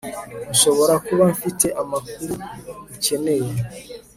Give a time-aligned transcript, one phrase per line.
[0.53, 2.33] nshobora kuba mfite amakuru
[2.93, 3.51] ukeneye